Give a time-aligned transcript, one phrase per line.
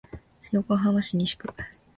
[0.51, 1.47] 横浜市西区